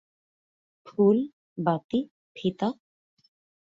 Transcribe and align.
ফুল, 0.85 1.17
বাতি, 1.57 1.99
ফিতা? 2.35 2.69